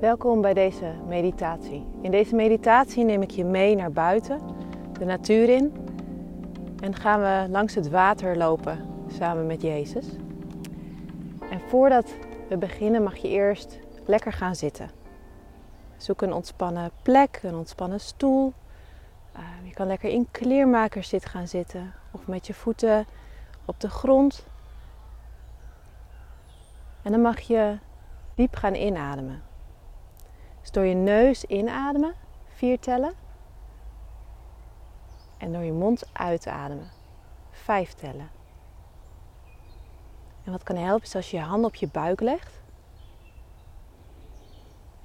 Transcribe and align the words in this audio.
Welkom 0.00 0.40
bij 0.40 0.54
deze 0.54 0.92
meditatie. 1.06 1.86
In 2.02 2.10
deze 2.10 2.34
meditatie 2.34 3.04
neem 3.04 3.22
ik 3.22 3.30
je 3.30 3.44
mee 3.44 3.74
naar 3.74 3.92
buiten, 3.92 4.40
de 4.98 5.04
natuur 5.04 5.48
in. 5.48 5.74
En 6.82 6.94
gaan 6.94 7.20
we 7.20 7.52
langs 7.52 7.74
het 7.74 7.88
water 7.88 8.36
lopen 8.36 8.86
samen 9.18 9.46
met 9.46 9.62
Jezus. 9.62 10.06
En 11.50 11.60
voordat 11.68 12.14
we 12.48 12.56
beginnen 12.56 13.02
mag 13.02 13.16
je 13.16 13.28
eerst 13.28 13.78
lekker 14.04 14.32
gaan 14.32 14.54
zitten. 14.54 14.90
Zoek 15.96 16.22
een 16.22 16.32
ontspannen 16.32 16.90
plek, 17.02 17.40
een 17.42 17.56
ontspannen 17.56 18.00
stoel. 18.00 18.52
Ehm, 19.32 19.66
je 19.66 19.72
kan 19.72 19.86
lekker 19.86 20.10
in 20.10 20.28
kleermakerszit 20.30 21.26
gaan 21.26 21.48
zitten 21.48 21.92
of 22.10 22.26
met 22.26 22.46
je 22.46 22.54
voeten 22.54 23.06
op 23.64 23.80
de 23.80 23.90
grond. 23.90 24.46
En 27.02 27.12
dan 27.12 27.20
mag 27.20 27.40
je 27.40 27.78
diep 28.34 28.54
gaan 28.54 28.74
inademen. 28.74 29.49
Dus 30.60 30.70
door 30.70 30.84
je 30.84 30.94
neus 30.94 31.44
inademen, 31.44 32.14
vier 32.54 32.78
tellen. 32.78 33.14
En 35.38 35.52
door 35.52 35.62
je 35.62 35.72
mond 35.72 36.10
uitademen, 36.12 36.90
vijf 37.50 37.92
tellen. 37.92 38.30
En 40.44 40.52
wat 40.52 40.62
kan 40.62 40.76
helpen 40.76 41.06
is 41.06 41.14
als 41.14 41.30
je 41.30 41.36
je 41.36 41.42
hand 41.42 41.64
op 41.64 41.74
je 41.74 41.88
buik 41.88 42.20
legt. 42.20 42.60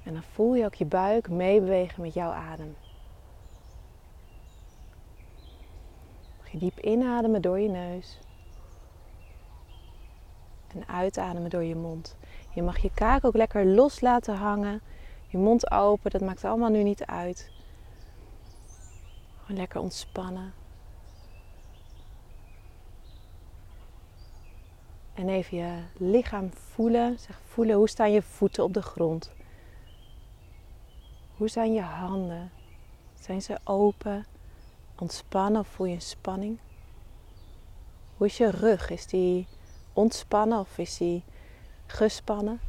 En 0.02 0.12
dan 0.12 0.22
voel 0.22 0.54
je 0.54 0.64
ook 0.64 0.74
je 0.74 0.84
buik 0.84 1.28
meebewegen 1.28 2.02
met 2.02 2.14
jouw 2.14 2.30
adem. 2.30 2.76
Mag 6.38 6.50
je 6.50 6.58
diep 6.58 6.78
inademen 6.78 7.42
door 7.42 7.60
je 7.60 7.68
neus. 7.68 8.18
En 10.74 10.88
uitademen 10.88 11.50
door 11.50 11.64
je 11.64 11.76
mond. 11.76 12.16
Je 12.54 12.62
mag 12.62 12.78
je 12.78 12.90
kaak 12.94 13.24
ook 13.24 13.36
lekker 13.36 13.66
los 13.66 14.00
laten 14.00 14.36
hangen. 14.36 14.80
Je 15.26 15.38
mond 15.38 15.70
open, 15.70 16.10
dat 16.10 16.20
maakt 16.20 16.44
allemaal 16.44 16.70
nu 16.70 16.82
niet 16.82 17.04
uit. 17.04 17.50
Gewoon 19.40 19.56
lekker 19.56 19.80
ontspannen. 19.80 20.52
En 25.14 25.28
even 25.28 25.56
je 25.56 25.82
lichaam 25.96 26.50
voelen. 26.52 27.18
Zeg 27.18 27.40
voelen, 27.44 27.76
hoe 27.76 27.88
staan 27.88 28.12
je 28.12 28.22
voeten 28.22 28.64
op 28.64 28.74
de 28.74 28.82
grond? 28.82 29.32
Hoe 31.36 31.48
zijn 31.48 31.72
je 31.72 31.80
handen? 31.80 32.50
Zijn 33.20 33.42
ze 33.42 33.58
open? 33.64 34.26
Ontspannen 34.98 35.60
of 35.60 35.68
voel 35.68 35.86
je 35.86 36.00
spanning? 36.00 36.58
Hoe 38.16 38.26
is 38.26 38.36
je 38.36 38.50
rug? 38.50 38.90
Is 38.90 39.06
die 39.06 39.46
ontspannen 39.92 40.58
of 40.58 40.78
is 40.78 40.96
die 40.96 41.22
gespannen? 41.86 42.60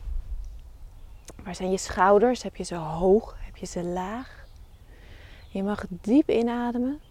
Waar 1.44 1.56
zijn 1.56 1.72
je 1.72 1.78
schouders? 1.78 2.44
Heb 2.44 2.56
je 2.56 2.64
ze 2.64 2.76
hoog? 2.76 3.36
Heb 3.40 3.58
je 3.58 3.66
ze 3.66 3.84
laag? 3.84 4.46
Je 5.50 5.64
mag 5.64 5.86
diep 5.90 6.30
inademen. 6.30 7.02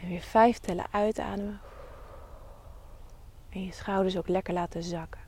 En 0.00 0.08
weer 0.08 0.20
vijf 0.20 0.58
tellen 0.58 0.86
uitademen. 0.90 1.60
En 3.48 3.64
je 3.64 3.72
schouders 3.72 4.16
ook 4.16 4.28
lekker 4.28 4.54
laten 4.54 4.82
zakken. 4.82 5.20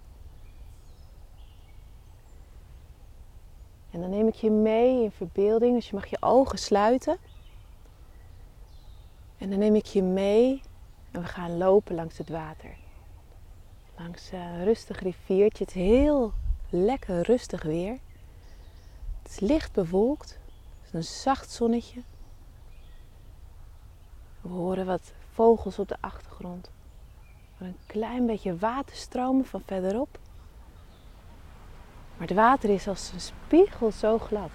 En 3.91 4.01
dan 4.01 4.11
neem 4.11 4.27
ik 4.27 4.35
je 4.35 4.51
mee 4.51 5.03
in 5.03 5.11
verbeelding. 5.11 5.75
Dus 5.75 5.89
je 5.89 5.95
mag 5.95 6.07
je 6.07 6.17
ogen 6.21 6.59
sluiten. 6.59 7.19
En 9.39 9.51
dan 9.51 9.59
neem 9.59 9.75
ik 9.75 9.87
je 9.87 10.03
mee 10.03 10.63
en 11.11 11.21
we 11.21 11.27
gaan 11.27 11.57
lopen 11.57 11.95
langs 11.95 12.19
het 12.19 12.29
water. 12.29 12.77
Langs 13.99 14.33
een 14.33 14.65
rustig 14.65 15.01
riviertje. 15.01 15.65
Het 15.65 15.73
heel 15.73 16.33
lekker 16.71 17.23
rustig 17.23 17.63
weer. 17.63 17.99
Het 19.23 19.31
is 19.31 19.41
licht 19.41 19.73
bewolkt. 19.73 20.39
Het 20.81 20.87
is 20.87 20.93
een 20.93 21.15
zacht 21.23 21.51
zonnetje. 21.51 22.03
We 24.41 24.49
horen 24.49 24.87
wat 24.87 25.13
vogels 25.33 25.79
op 25.79 25.89
de 25.89 25.97
achtergrond. 26.01 26.71
Een 27.59 27.77
klein 27.87 28.27
beetje 28.27 28.57
water 28.57 28.97
stromen 28.97 29.45
van 29.45 29.63
verderop. 29.67 30.19
Maar 32.17 32.29
het 32.29 32.37
water 32.37 32.71
is 32.71 32.89
als 32.89 33.11
een 33.13 33.21
spiegel 33.21 33.93
zo 33.93 34.19
glad. 34.19 34.51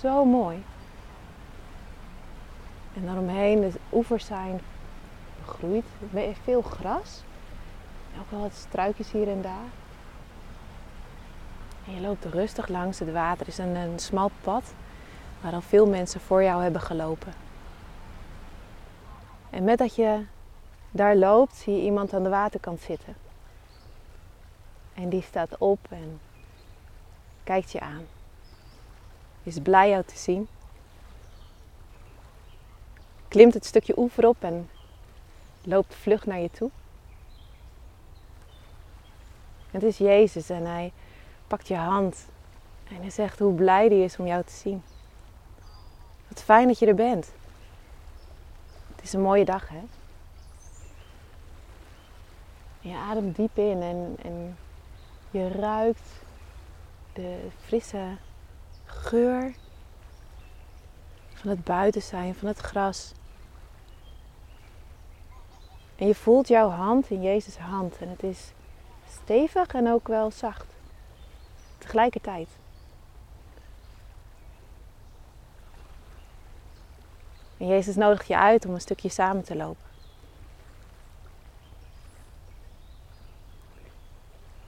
Zo 0.00 0.24
mooi. 0.24 0.64
En 2.94 3.04
daaromheen, 3.04 3.60
de 3.60 3.72
oevers 3.92 4.24
zijn 4.24 4.60
begroeid. 5.44 5.84
Veel 6.42 6.62
gras. 6.62 7.22
Ook 8.20 8.30
wel 8.30 8.40
wat 8.40 8.54
struikjes 8.54 9.12
hier 9.12 9.28
en 9.28 9.42
daar. 9.42 9.68
En 11.88 11.94
je 11.94 12.00
loopt 12.00 12.24
rustig 12.24 12.68
langs 12.68 12.98
het 12.98 13.12
water. 13.12 13.48
Is 13.48 13.58
een, 13.58 13.76
een 13.76 13.98
smal 13.98 14.30
pad 14.40 14.74
waar 15.40 15.52
al 15.52 15.60
veel 15.60 15.86
mensen 15.86 16.20
voor 16.20 16.42
jou 16.42 16.62
hebben 16.62 16.80
gelopen. 16.80 17.32
En 19.50 19.64
met 19.64 19.78
dat 19.78 19.94
je 19.94 20.24
daar 20.90 21.16
loopt, 21.16 21.54
zie 21.54 21.76
je 21.76 21.82
iemand 21.82 22.14
aan 22.14 22.22
de 22.22 22.28
waterkant 22.28 22.80
zitten. 22.80 23.14
En 24.94 25.08
die 25.08 25.22
staat 25.22 25.58
op 25.58 25.78
en 25.90 26.20
kijkt 27.44 27.72
je 27.72 27.80
aan. 27.80 28.06
Is 29.42 29.58
blij 29.58 29.88
jou 29.88 30.04
te 30.04 30.18
zien. 30.18 30.48
Klimt 33.28 33.54
het 33.54 33.64
stukje 33.64 33.98
oever 33.98 34.28
op 34.28 34.36
en 34.40 34.70
loopt 35.62 35.94
vlug 35.94 36.26
naar 36.26 36.38
je 36.38 36.50
toe. 36.50 36.70
Het 39.70 39.82
is 39.82 39.98
Jezus 39.98 40.50
en 40.50 40.64
hij 40.66 40.92
pakt 41.48 41.68
je 41.68 41.76
hand 41.76 42.26
en 42.88 42.96
hij 42.96 43.10
zegt 43.10 43.38
hoe 43.38 43.54
blij 43.54 43.86
hij 43.86 44.00
is 44.00 44.16
om 44.16 44.26
jou 44.26 44.44
te 44.44 44.52
zien. 44.52 44.82
Wat 46.28 46.42
fijn 46.42 46.66
dat 46.66 46.78
je 46.78 46.86
er 46.86 46.94
bent. 46.94 47.32
Het 48.94 49.04
is 49.04 49.12
een 49.12 49.20
mooie 49.20 49.44
dag, 49.44 49.68
hè? 49.68 49.82
Je 52.80 52.96
ademt 52.96 53.36
diep 53.36 53.58
in 53.58 53.82
en, 53.82 54.16
en 54.22 54.56
je 55.30 55.48
ruikt 55.48 56.08
de 57.12 57.48
frisse 57.60 58.16
geur 58.84 59.54
van 61.34 61.50
het 61.50 61.64
buiten 61.64 62.02
zijn, 62.02 62.34
van 62.34 62.48
het 62.48 62.58
gras. 62.58 63.12
En 65.96 66.06
je 66.06 66.14
voelt 66.14 66.48
jouw 66.48 66.68
hand 66.68 67.10
in 67.10 67.22
Jezus' 67.22 67.58
hand 67.58 67.98
en 67.98 68.08
het 68.08 68.22
is 68.22 68.52
stevig 69.08 69.74
en 69.74 69.92
ook 69.92 70.08
wel 70.08 70.30
zacht. 70.30 70.77
Tegelijkertijd. 71.88 72.48
En 77.56 77.66
Jezus 77.66 77.96
nodigt 77.96 78.26
je 78.26 78.36
uit 78.36 78.66
om 78.66 78.74
een 78.74 78.80
stukje 78.80 79.08
samen 79.08 79.44
te 79.44 79.56
lopen. 79.56 79.82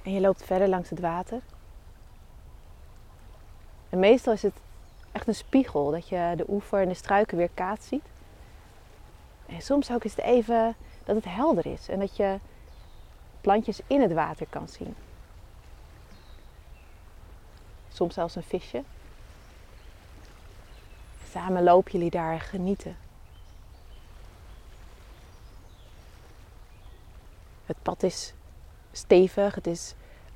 En 0.03 0.13
je 0.13 0.21
loopt 0.21 0.45
verder 0.45 0.69
langs 0.69 0.91
het 0.91 1.01
water. 1.01 1.41
En 3.89 3.99
meestal 3.99 4.33
is 4.33 4.43
het 4.43 4.57
echt 5.13 5.29
een 5.29 5.35
spiegel 5.35 5.91
dat 5.91 6.09
je 6.09 6.33
de 6.37 6.45
oever 6.49 6.81
en 6.81 6.89
de 6.89 6.95
struiken 6.95 7.37
weer 7.37 7.51
kaats 7.55 7.89
ziet. 7.89 8.07
En 9.47 9.61
soms 9.61 9.91
ook 9.91 10.05
is 10.05 10.17
het 10.17 10.25
even 10.25 10.75
dat 11.05 11.17
het 11.17 11.25
helder 11.25 11.67
is 11.67 11.89
en 11.89 11.99
dat 11.99 12.17
je 12.17 12.39
plantjes 13.41 13.81
in 13.87 14.01
het 14.01 14.13
water 14.13 14.47
kan 14.51 14.69
zien. 14.69 14.95
Soms 18.01 18.15
zelfs 18.15 18.35
een 18.35 18.43
visje. 18.43 18.85
Samen 21.31 21.63
lopen 21.63 21.93
jullie 21.93 22.11
daar 22.11 22.41
genieten. 22.41 22.97
Het 27.67 27.77
pad 27.83 28.03
is 28.03 28.33
stevig, 28.93 29.55
het 29.55 29.67
is 29.67 29.95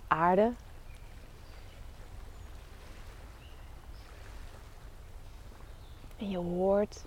aarde. 0.08 0.52
En 6.16 6.30
je 6.30 6.38
hoort 6.38 7.04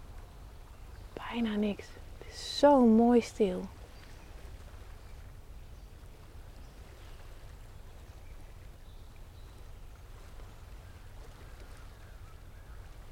bijna 1.14 1.56
niks. 1.56 1.86
Het 2.18 2.28
is 2.34 2.60
zo 2.60 2.86
mooi 2.86 3.22
stil. 3.22 3.68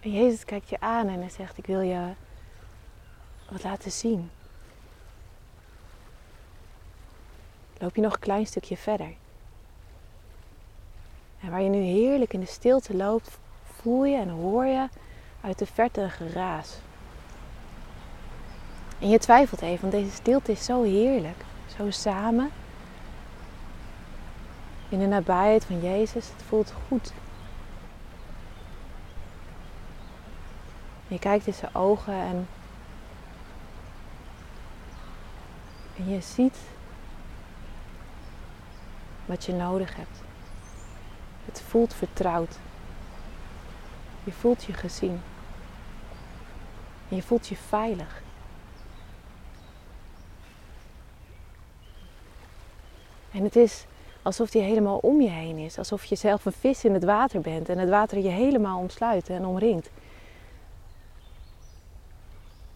En 0.06 0.12
Jezus 0.12 0.46
kijkt 0.46 0.70
je 0.70 0.80
aan 0.80 1.08
en 1.08 1.20
hij 1.20 1.30
zegt: 1.30 1.58
Ik 1.58 1.66
wil 1.66 1.82
je 1.82 2.14
wat 3.50 3.64
laten 3.64 3.92
zien. 3.92 4.32
Loop 7.78 7.96
je 7.96 8.02
nog 8.02 8.14
een 8.14 8.20
klein 8.20 8.46
stukje 8.46 8.78
verder. 8.78 9.14
En 11.40 11.50
waar 11.50 11.62
je 11.62 11.70
nu 11.70 11.82
heerlijk 11.82 12.34
in 12.34 12.40
de 12.40 12.46
stilte 12.46 12.96
loopt, 12.96 13.38
voel 13.64 14.06
je 14.06 14.18
en 14.18 14.30
hoor 14.30 14.66
je 14.66 14.88
uit 15.42 15.60
de 15.60 15.66
verte 15.66 16.02
een 16.02 16.12
geraas. 16.12 16.78
En 19.00 19.10
je 19.10 19.20
twijfelt 19.20 19.62
even, 19.62 19.90
want 19.90 20.04
deze 20.04 20.16
stilte 20.16 20.52
is 20.52 20.66
zo 20.66 20.84
heerlijk. 20.84 21.46
Zo 21.78 21.92
samen. 21.92 22.52
In 24.90 25.00
de 25.00 25.08
nabijheid 25.08 25.66
van 25.66 25.82
Jezus. 25.82 26.28
Het 26.28 26.44
voelt 26.48 26.74
goed. 26.88 27.14
Je 31.08 31.20
kijkt 31.20 31.48
in 31.48 31.54
zijn 31.54 31.76
ogen 31.76 32.14
en, 32.14 32.48
je 35.94 36.22
ziet 36.22 36.58
wat 39.26 39.46
je 39.46 39.54
nodig 39.54 39.96
hebt. 39.96 40.22
Het 41.46 41.62
voelt 41.62 41.94
vertrouwd. 41.94 42.58
Je 44.24 44.32
voelt 44.32 44.64
je 44.64 44.74
gezien. 44.74 45.22
En 47.10 47.16
je 47.16 47.24
voelt 47.24 47.48
je 47.48 47.56
veilig. 47.56 48.24
En 53.32 53.44
het 53.44 53.56
is 53.56 53.86
alsof 54.22 54.50
die 54.50 54.62
helemaal 54.62 54.98
om 54.98 55.22
je 55.22 55.30
heen 55.30 55.58
is. 55.58 55.78
Alsof 55.78 56.06
je 56.06 56.16
zelf 56.16 56.46
een 56.46 56.52
vis 56.52 56.84
in 56.84 56.94
het 56.94 57.04
water 57.04 57.42
bent 57.42 57.70
en 57.70 57.78
het 57.78 57.90
water 57.90 58.18
je 58.18 58.30
helemaal 58.30 58.80
omsluit 58.80 59.30
en 59.30 59.46
omringt. 59.46 59.90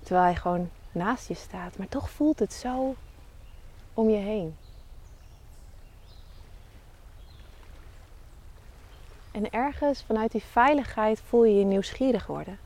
Terwijl 0.09 0.29
hij 0.29 0.41
gewoon 0.41 0.69
naast 0.91 1.27
je 1.27 1.33
staat. 1.33 1.77
Maar 1.77 1.87
toch 1.87 2.09
voelt 2.09 2.39
het 2.39 2.53
zo 2.53 2.95
om 3.93 4.09
je 4.09 4.17
heen. 4.17 4.57
En 9.31 9.49
ergens 9.49 10.03
vanuit 10.03 10.31
die 10.31 10.43
veiligheid 10.43 11.19
voel 11.19 11.43
je 11.43 11.55
je 11.55 11.65
nieuwsgierig 11.65 12.27
worden. 12.27 12.59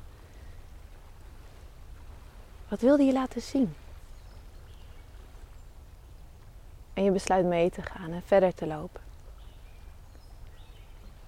Wat 2.67 2.81
wilde 2.81 3.03
je 3.03 3.13
laten 3.13 3.41
zien? 3.41 3.75
En 6.93 7.03
je 7.03 7.11
besluit 7.11 7.45
mee 7.45 7.69
te 7.69 7.81
gaan 7.81 8.11
en 8.11 8.23
verder 8.25 8.53
te 8.53 8.67
lopen. 8.67 9.01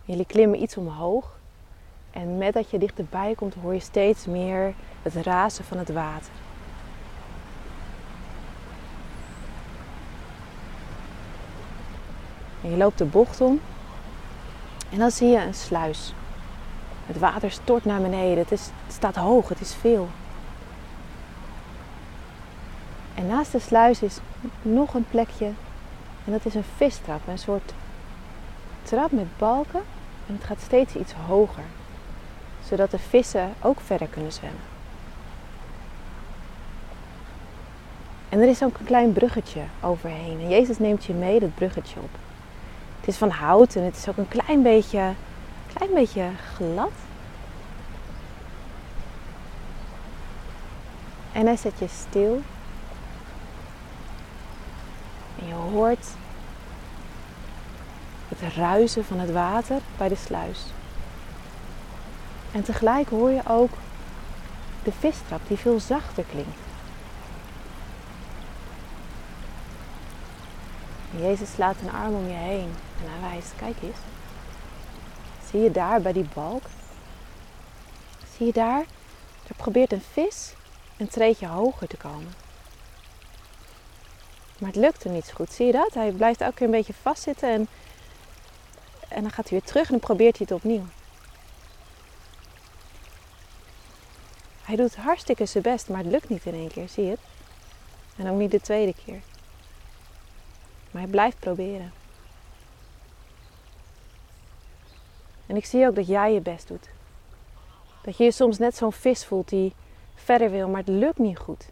Jullie 0.06 0.26
klimmen 0.26 0.62
iets 0.62 0.78
omhoog. 0.78 1.40
En 2.16 2.38
met 2.38 2.54
dat 2.54 2.70
je 2.70 2.78
dichterbij 2.78 3.34
komt 3.36 3.56
hoor 3.62 3.74
je 3.74 3.80
steeds 3.80 4.26
meer 4.26 4.74
het 5.02 5.14
razen 5.14 5.66
van 5.66 5.78
het 5.78 5.90
water. 5.90 6.32
En 12.64 12.70
je 12.70 12.78
loopt 12.78 12.98
de 12.98 13.06
bocht 13.06 13.42
om. 13.42 13.60
En 14.90 14.98
dan 14.98 15.12
zie 15.12 15.28
je 15.28 15.42
een 15.42 15.54
sluis. 15.54 16.14
Het 17.06 17.20
water 17.20 17.52
stort 17.52 17.86
naar 17.86 18.02
beneden. 18.02 18.38
Het, 18.38 18.52
is, 18.52 18.70
het 18.86 18.94
staat 18.94 19.16
hoog, 19.16 19.50
het 19.50 19.62
is 19.62 19.74
veel. 19.74 20.08
En 23.16 23.28
naast 23.28 23.52
de 23.52 23.60
sluis 23.60 24.02
is 24.02 24.18
nog 24.62 24.94
een 24.94 25.06
plekje. 25.10 25.52
En 26.26 26.32
dat 26.32 26.46
is 26.46 26.56
een 26.56 26.66
vistrap. 26.76 27.28
Een 27.28 27.38
soort 27.38 27.74
trap 28.84 29.12
met 29.12 29.38
balken. 29.38 29.82
En 30.28 30.34
het 30.34 30.44
gaat 30.44 30.62
steeds 30.62 30.96
iets 30.96 31.14
hoger. 31.14 31.64
Zodat 32.68 32.92
de 32.92 33.00
vissen 33.00 33.54
ook 33.62 33.80
verder 33.80 34.08
kunnen 34.08 34.32
zwemmen. 34.32 34.62
En 38.30 38.42
er 38.42 38.48
is 38.48 38.64
ook 38.64 38.78
een 38.80 38.86
klein 38.86 39.14
bruggetje 39.14 39.62
overheen. 39.82 40.40
En 40.40 40.50
Jezus 40.50 40.80
neemt 40.80 41.06
je 41.06 41.14
mee 41.14 41.40
dat 41.40 41.56
bruggetje 41.56 42.00
op. 42.00 42.10
Het 43.00 43.08
is 43.08 43.18
van 43.18 43.30
hout 43.30 43.76
en 43.76 43.84
het 43.84 43.96
is 43.96 44.10
ook 44.10 44.18
een 44.18 44.28
klein 44.28 44.62
beetje, 44.62 45.14
klein 45.74 45.94
beetje 45.94 46.30
glad. 46.56 46.92
En 51.32 51.46
hij 51.46 51.56
zet 51.56 51.80
je 51.80 51.88
stil. 51.88 52.42
En 55.40 55.48
je 55.48 55.54
hoort 55.54 56.08
het 58.28 58.54
ruisen 58.56 59.06
van 59.06 59.20
het 59.20 59.32
water 59.32 59.80
bij 59.98 60.08
de 60.08 60.16
sluis. 60.16 60.66
En 62.56 62.63
tegelijk 62.63 63.10
hoor 63.10 63.31
je 63.31 63.42
ook 63.48 63.72
de 64.84 64.92
vistrap 64.92 65.42
die 65.48 65.57
veel 65.57 65.80
zachter 65.80 66.24
klinkt. 66.24 66.60
Jezus 71.18 71.52
slaat 71.52 71.75
een 71.81 71.92
arm 71.92 72.13
om 72.13 72.28
je 72.28 72.34
heen 72.34 72.74
en 73.04 73.10
hij 73.10 73.30
wijst, 73.30 73.54
kijk 73.56 73.75
eens. 73.81 73.98
Zie 75.50 75.60
je 75.60 75.72
daar 75.72 76.02
bij 76.02 76.13
die 76.13 76.28
balk? 76.34 76.63
Zie 78.38 78.46
je 78.46 78.54
daar? 78.54 78.86
Er 79.48 79.56
probeert 79.56 79.92
een 79.92 80.04
vis 80.12 80.54
een 80.98 81.08
treetje 81.08 81.48
hoger 81.48 81.88
te 81.88 81.98
komen. 81.98 82.34
Maar 84.58 84.69
het 84.69 84.80
lukt 84.80 85.04
hem 85.04 85.13
niet 85.13 85.25
zo 85.25 85.34
goed. 85.34 85.51
Zie 85.51 85.66
je 85.66 85.72
dat? 85.72 85.94
Hij 85.94 86.12
blijft 86.12 86.42
elke 86.42 86.56
keer 86.56 86.66
een 86.66 86.72
beetje 86.72 86.94
vastzitten 87.01 87.50
en, 87.50 87.68
en 89.08 89.22
dan 89.22 89.31
gaat 89.31 89.50
hij 89.50 89.60
weer 89.60 89.68
terug 89.68 89.86
en 89.86 89.92
dan 89.92 90.00
probeert 90.00 90.38
hij 90.38 90.48
het 90.50 90.58
opnieuw. 90.58 90.86
Hij 94.66 94.76
doet 94.76 94.96
hartstikke 94.96 95.46
zijn 95.46 95.64
best, 95.64 95.90
maar 95.90 95.98
het 95.98 96.12
lukt 96.12 96.30
niet 96.30 96.46
in 96.46 96.54
één 96.54 96.72
keer, 96.72 96.90
zie 96.90 97.04
je 97.04 97.10
het? 97.10 97.20
En 98.18 98.30
ook 98.30 98.38
niet 98.38 98.52
de 98.52 98.62
tweede 98.62 98.94
keer. 99.06 99.22
Maar 100.92 101.02
hij 101.02 101.12
blijft 101.12 101.40
proberen. 101.40 101.94
En 105.46 105.56
ik 105.56 105.66
zie 105.66 105.88
ook 105.88 105.96
dat 105.96 106.08
jij 106.08 106.34
je 106.34 106.42
best 106.42 106.68
doet. 106.68 106.90
Dat 108.02 108.18
je 108.18 108.24
je 108.24 108.32
soms 108.32 108.58
net 108.58 108.76
zo'n 108.76 108.92
vis 108.92 109.26
voelt 109.26 109.50
die 109.50 109.74
verder 110.16 110.52
wil, 110.52 110.68
maar 110.68 110.80
het 110.80 110.88
lukt 110.88 111.18
niet 111.18 111.38
goed. 111.38 111.70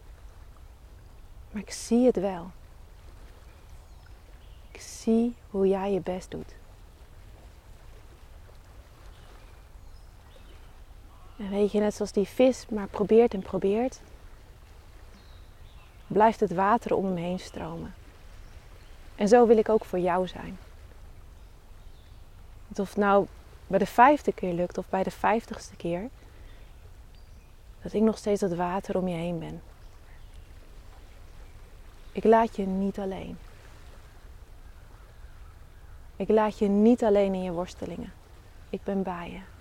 Maar 1.51 1.61
ik 1.61 1.71
zie 1.71 2.05
het 2.05 2.15
wel. 2.15 2.51
Ik 4.71 4.81
zie 4.81 5.35
hoe 5.49 5.67
jij 5.67 5.91
je 5.91 5.99
best 5.99 6.31
doet. 6.31 6.53
En 11.43 11.49
weet 11.49 11.71
je, 11.71 11.79
net 11.79 11.93
zoals 11.93 12.11
die 12.11 12.27
vis 12.27 12.65
maar 12.69 12.87
probeert 12.87 13.33
en 13.33 13.41
probeert, 13.41 13.99
blijft 16.07 16.39
het 16.39 16.53
water 16.53 16.95
om 16.95 17.05
hem 17.05 17.15
heen 17.15 17.39
stromen. 17.39 17.93
En 19.15 19.27
zo 19.27 19.47
wil 19.47 19.57
ik 19.57 19.69
ook 19.69 19.85
voor 19.85 19.99
jou 19.99 20.27
zijn. 20.27 20.57
of 22.77 22.89
het 22.89 22.97
nou 22.97 23.27
bij 23.67 23.79
de 23.79 23.85
vijfde 23.85 24.33
keer 24.33 24.53
lukt 24.53 24.77
of 24.77 24.89
bij 24.89 25.03
de 25.03 25.11
vijftigste 25.11 25.75
keer, 25.75 26.09
dat 27.81 27.93
ik 27.93 28.01
nog 28.01 28.17
steeds 28.17 28.41
het 28.41 28.55
water 28.55 28.97
om 28.97 29.07
je 29.07 29.15
heen 29.15 29.39
ben. 29.39 29.61
Ik 32.11 32.23
laat 32.23 32.55
je 32.55 32.65
niet 32.65 32.99
alleen. 32.99 33.37
Ik 36.15 36.29
laat 36.29 36.59
je 36.59 36.67
niet 36.67 37.03
alleen 37.03 37.33
in 37.33 37.43
je 37.43 37.51
worstelingen. 37.51 38.13
Ik 38.69 38.83
ben 38.83 39.03
bij 39.03 39.31
je. 39.31 39.52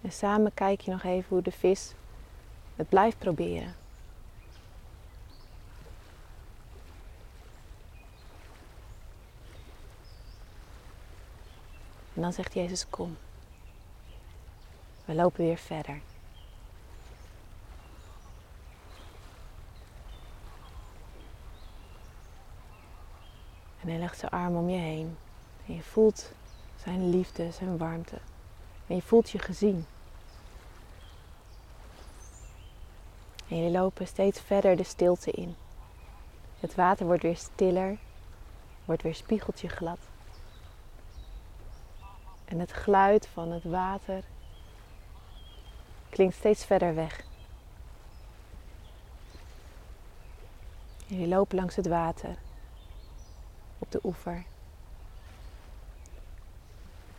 En 0.00 0.12
samen 0.12 0.54
kijk 0.54 0.80
je 0.80 0.90
nog 0.90 1.02
even 1.02 1.28
hoe 1.28 1.42
de 1.42 1.52
vis 1.52 1.94
het 2.76 2.88
blijft 2.88 3.18
proberen. 3.18 3.74
En 12.14 12.24
dan 12.24 12.32
zegt 12.32 12.54
Jezus, 12.54 12.88
kom. 12.90 13.16
We 15.04 15.14
lopen 15.14 15.44
weer 15.44 15.56
verder. 15.56 16.00
En 23.80 23.88
hij 23.88 23.98
legt 23.98 24.18
zijn 24.18 24.30
arm 24.30 24.56
om 24.56 24.68
je 24.68 24.78
heen. 24.78 25.16
En 25.66 25.74
je 25.74 25.82
voelt 25.82 26.32
zijn 26.82 27.10
liefde, 27.10 27.50
zijn 27.50 27.78
warmte. 27.78 28.18
En 28.88 28.94
je 28.94 29.02
voelt 29.02 29.30
je 29.30 29.38
gezien. 29.38 29.86
En 33.48 33.56
jullie 33.56 33.70
lopen 33.70 34.06
steeds 34.06 34.40
verder 34.40 34.76
de 34.76 34.84
stilte 34.84 35.30
in. 35.30 35.56
Het 36.60 36.74
water 36.74 37.06
wordt 37.06 37.22
weer 37.22 37.36
stiller, 37.36 37.96
wordt 38.84 39.02
weer 39.02 39.14
spiegeltje 39.14 39.68
glad. 39.68 39.98
En 42.44 42.58
het 42.58 42.72
geluid 42.72 43.26
van 43.26 43.50
het 43.50 43.64
water 43.64 44.24
klinkt 46.10 46.36
steeds 46.36 46.64
verder 46.64 46.94
weg. 46.94 47.24
Jullie 51.06 51.28
lopen 51.28 51.56
langs 51.56 51.76
het 51.76 51.86
water 51.86 52.36
op 53.78 53.90
de 53.90 54.00
oever. 54.02 54.44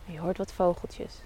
Je 0.04 0.20
hoort 0.20 0.38
wat 0.38 0.52
vogeltjes. 0.52 1.20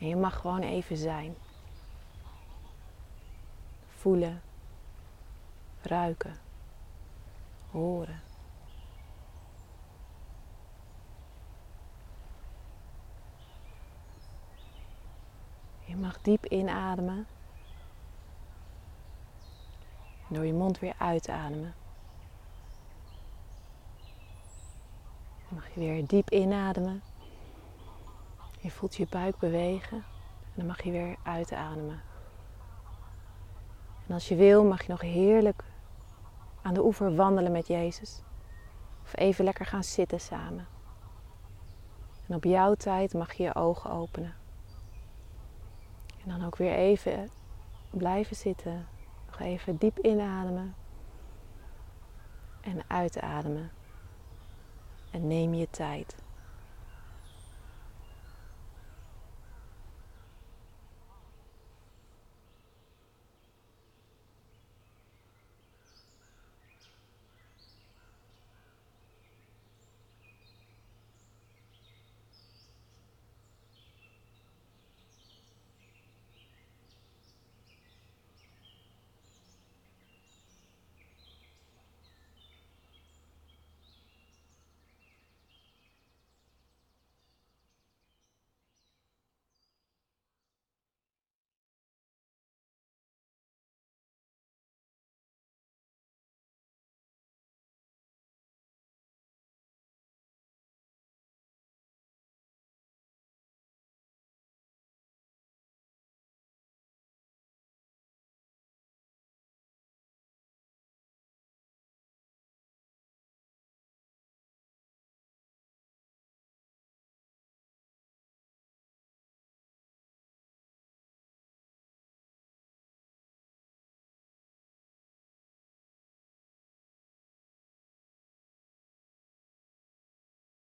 En 0.00 0.08
je 0.08 0.16
mag 0.16 0.36
gewoon 0.40 0.62
even 0.62 0.96
zijn. 0.96 1.34
Voelen, 3.88 4.42
ruiken, 5.82 6.36
horen. 7.70 8.20
Je 15.84 15.96
mag 15.96 16.20
diep 16.22 16.46
inademen. 16.46 17.26
Door 20.28 20.46
je 20.46 20.52
mond 20.52 20.78
weer 20.78 20.94
uitademen. 20.98 21.74
Dan 25.48 25.58
mag 25.58 25.68
je 25.74 25.80
weer 25.80 26.06
diep 26.06 26.30
inademen. 26.30 27.02
Je 28.60 28.70
voelt 28.70 28.96
je 28.96 29.06
buik 29.10 29.38
bewegen. 29.38 29.96
En 30.42 30.54
dan 30.54 30.66
mag 30.66 30.82
je 30.82 30.90
weer 30.90 31.16
uitademen. 31.22 32.02
En 34.06 34.14
als 34.14 34.28
je 34.28 34.34
wil, 34.34 34.64
mag 34.64 34.82
je 34.82 34.90
nog 34.90 35.00
heerlijk 35.00 35.64
aan 36.62 36.74
de 36.74 36.84
oever 36.84 37.14
wandelen 37.14 37.52
met 37.52 37.66
Jezus. 37.66 38.22
Of 39.02 39.16
even 39.16 39.44
lekker 39.44 39.66
gaan 39.66 39.84
zitten 39.84 40.20
samen. 40.20 40.66
En 42.26 42.34
op 42.34 42.44
jouw 42.44 42.74
tijd 42.74 43.14
mag 43.14 43.32
je 43.32 43.42
je 43.42 43.54
ogen 43.54 43.90
openen. 43.90 44.34
En 46.22 46.28
dan 46.28 46.44
ook 46.44 46.56
weer 46.56 46.74
even 46.74 47.30
blijven 47.90 48.36
zitten. 48.36 48.86
Nog 49.26 49.40
even 49.40 49.76
diep 49.76 49.98
inademen. 49.98 50.74
En 52.60 52.82
uitademen. 52.86 53.70
En 55.10 55.26
neem 55.26 55.54
je 55.54 55.70
tijd. 55.70 56.16